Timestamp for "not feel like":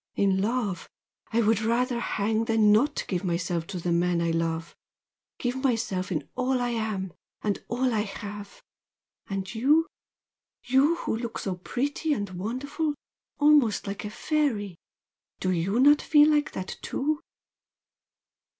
15.79-16.53